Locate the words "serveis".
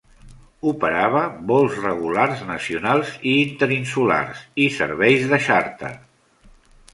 4.79-5.29